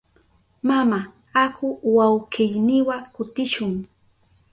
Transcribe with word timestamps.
Mama, 0.67 0.99
aku 1.43 1.67
wawkiyniwa 1.95 2.97
kutishun. 3.13 3.73